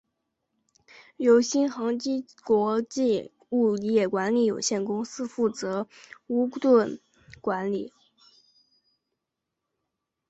[1.17, 5.87] 由新恒基国际物业管理有限公司负责
[6.25, 6.97] 屋邨
[7.39, 7.93] 管理。